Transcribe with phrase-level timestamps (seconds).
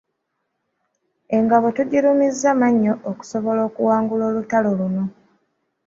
[1.37, 5.03] Engabo tugirumizza mannyo okusobola okuwangula olutalo luno.